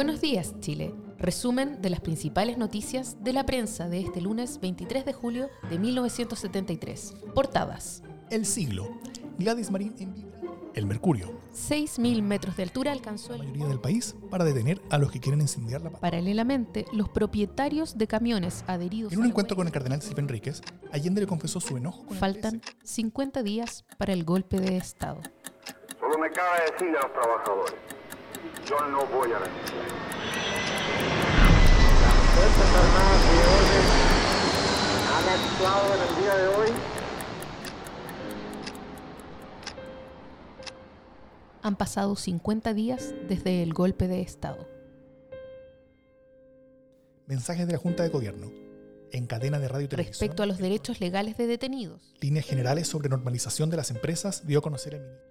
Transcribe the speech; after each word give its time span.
Buenos 0.00 0.22
días, 0.22 0.58
Chile. 0.60 0.94
Resumen 1.18 1.82
de 1.82 1.90
las 1.90 2.00
principales 2.00 2.56
noticias 2.56 3.22
de 3.22 3.34
la 3.34 3.44
prensa 3.44 3.86
de 3.86 4.00
este 4.00 4.22
lunes 4.22 4.58
23 4.58 5.04
de 5.04 5.12
julio 5.12 5.50
de 5.68 5.78
1973. 5.78 7.16
Portadas. 7.34 8.02
El 8.30 8.46
siglo. 8.46 8.98
Gladys 9.38 9.70
Marín 9.70 9.94
en 9.98 10.14
Vibra. 10.14 10.38
El 10.74 10.86
Mercurio. 10.86 11.38
6.000 11.52 12.22
metros 12.22 12.56
de 12.56 12.62
altura 12.62 12.92
alcanzó 12.92 13.32
La 13.32 13.44
mayoría 13.44 13.66
del 13.66 13.78
país 13.78 14.16
para 14.30 14.44
detener 14.44 14.80
a 14.88 14.96
los 14.96 15.12
que 15.12 15.20
quieren 15.20 15.42
incendiar 15.42 15.82
la 15.82 15.90
paz. 15.90 16.00
Paralelamente, 16.00 16.86
los 16.94 17.10
propietarios 17.10 17.98
de 17.98 18.06
camiones 18.06 18.64
adheridos 18.68 19.12
En 19.12 19.18
un 19.18 19.26
encuentro 19.26 19.54
con 19.54 19.66
el 19.66 19.72
cardenal 19.74 20.00
Silva 20.00 20.20
Enríquez, 20.22 20.62
Allende 20.92 21.20
le 21.20 21.26
confesó 21.26 21.60
su 21.60 21.76
enojo 21.76 22.06
con 22.06 22.14
el 22.14 22.18
faltan 22.18 22.62
50 22.84 23.42
días 23.42 23.84
para 23.98 24.14
el 24.14 24.24
golpe 24.24 24.60
de 24.60 24.78
Estado. 24.78 25.20
Solo 26.00 26.16
me 26.16 26.30
cabe 26.30 26.70
decirle 26.72 26.96
a 26.96 27.02
los 27.02 27.12
trabajadores, 27.12 27.74
yo 28.70 28.78
no 28.86 29.04
voy 29.06 29.32
a 29.32 29.38
renunciar. 29.40 29.82
Las 32.02 32.14
Fuerzas 32.34 32.70
Armadas 32.76 33.22
y 33.26 33.34
de 33.36 33.44
Orden 33.58 33.86
han 35.16 35.26
actuado 35.28 35.86
en 35.94 36.00
el 36.08 36.22
día 36.22 36.36
de 36.36 36.46
hoy 36.48 36.68
Han 41.62 41.76
pasado 41.76 42.16
50 42.16 42.72
días 42.72 43.12
desde 43.28 43.62
el 43.62 43.74
golpe 43.74 44.08
de 44.08 44.22
Estado. 44.22 44.68
Mensajes 47.26 47.66
de 47.66 47.72
la 47.72 47.78
Junta 47.78 48.02
de 48.02 48.08
Gobierno. 48.08 48.50
En 49.12 49.26
cadena 49.26 49.58
de 49.58 49.66
radio 49.66 49.86
y 49.86 49.88
televisión. 49.88 50.12
Respecto 50.12 50.42
a 50.44 50.46
los 50.46 50.58
derechos 50.58 51.00
legales 51.00 51.36
de 51.36 51.48
detenidos, 51.48 52.14
Líneas 52.20 52.46
generales 52.46 52.86
sobre 52.86 53.08
normalización 53.08 53.68
de 53.68 53.76
las 53.76 53.90
empresas 53.90 54.46
dio 54.46 54.60
a 54.60 54.62
conocer 54.62 54.94
el 54.94 55.00
ministro. 55.00 55.29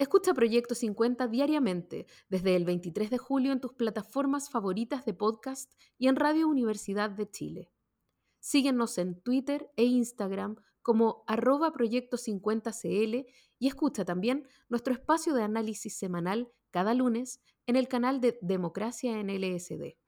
Escucha 0.00 0.32
Proyecto 0.32 0.74
50 0.74 1.28
diariamente 1.28 2.06
desde 2.30 2.56
el 2.56 2.64
23 2.64 3.10
de 3.10 3.18
julio 3.18 3.52
en 3.52 3.60
tus 3.60 3.74
plataformas 3.74 4.48
favoritas 4.48 5.04
de 5.04 5.12
podcast 5.12 5.70
y 5.98 6.08
en 6.08 6.16
Radio 6.16 6.48
Universidad 6.48 7.10
de 7.10 7.30
Chile. 7.30 7.70
Síguenos 8.38 8.96
en 8.96 9.20
Twitter 9.20 9.70
e 9.76 9.84
Instagram 9.84 10.56
como 10.80 11.22
arroba 11.26 11.74
Proyecto 11.74 12.16
50CL 12.16 13.26
y 13.58 13.66
escucha 13.68 14.06
también 14.06 14.48
nuestro 14.70 14.94
espacio 14.94 15.34
de 15.34 15.42
análisis 15.42 15.98
semanal 15.98 16.50
cada 16.70 16.94
lunes 16.94 17.42
en 17.66 17.76
el 17.76 17.86
canal 17.86 18.22
de 18.22 18.38
Democracia 18.40 19.20
en 19.20 19.28
LSD. 19.28 19.98